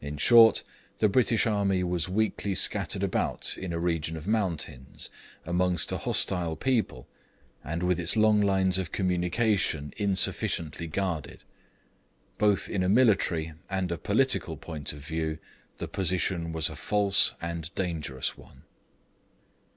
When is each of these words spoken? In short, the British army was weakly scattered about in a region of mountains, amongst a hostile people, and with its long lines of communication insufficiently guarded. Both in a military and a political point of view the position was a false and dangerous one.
In 0.00 0.16
short, 0.16 0.64
the 0.98 1.08
British 1.08 1.46
army 1.46 1.84
was 1.84 2.08
weakly 2.08 2.52
scattered 2.52 3.04
about 3.04 3.56
in 3.56 3.72
a 3.72 3.78
region 3.78 4.16
of 4.16 4.26
mountains, 4.26 5.08
amongst 5.46 5.92
a 5.92 5.98
hostile 5.98 6.56
people, 6.56 7.06
and 7.62 7.84
with 7.84 8.00
its 8.00 8.16
long 8.16 8.40
lines 8.40 8.76
of 8.76 8.90
communication 8.90 9.94
insufficiently 9.96 10.88
guarded. 10.88 11.44
Both 12.38 12.68
in 12.68 12.82
a 12.82 12.88
military 12.88 13.52
and 13.70 13.92
a 13.92 13.98
political 13.98 14.56
point 14.56 14.92
of 14.92 14.98
view 15.06 15.38
the 15.78 15.86
position 15.86 16.50
was 16.52 16.68
a 16.68 16.74
false 16.74 17.34
and 17.40 17.72
dangerous 17.76 18.36
one. 18.36 18.64